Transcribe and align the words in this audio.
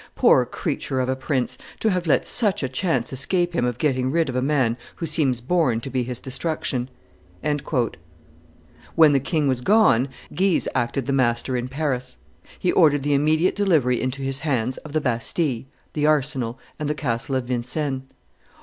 poor 0.15 0.47
creature 0.47 0.99
of 0.99 1.07
a 1.09 1.15
prince, 1.15 1.59
to 1.79 1.91
have 1.91 2.07
let 2.07 2.25
such 2.25 2.63
a 2.63 2.67
chance 2.67 3.13
escape 3.13 3.53
him 3.53 3.65
of 3.65 3.77
getting 3.77 4.09
rid 4.11 4.29
of 4.29 4.35
a 4.35 4.41
man 4.41 4.75
who 4.95 5.05
seems 5.05 5.41
born 5.41 5.79
to 5.79 5.91
be 5.91 6.01
his 6.01 6.19
destruction!" 6.19 6.85
[De 6.85 6.87
Thou, 6.87 6.89
t. 6.89 7.49
x. 7.49 7.61
p. 7.61 7.69
266.] 7.69 8.91
When 8.95 9.11
the 9.11 9.19
king 9.19 9.47
was 9.47 9.61
gone, 9.61 10.09
Guise 10.33 10.67
acted 10.73 11.05
the 11.05 11.13
master 11.13 11.55
in 11.55 11.67
Paris. 11.67 12.17
He 12.57 12.71
ordered 12.71 13.03
the 13.03 13.13
immediate 13.13 13.55
delivery 13.55 14.01
into 14.01 14.23
his 14.23 14.39
hands 14.39 14.77
of 14.77 14.93
the 14.93 15.01
Bastille, 15.01 15.65
the 15.93 16.07
arsenal, 16.07 16.57
and 16.79 16.89
the 16.89 16.95
castle 16.95 17.35
of 17.35 17.43
Vincennes. 17.43 18.01